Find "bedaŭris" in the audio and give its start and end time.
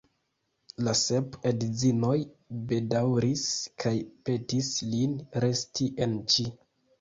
2.71-3.43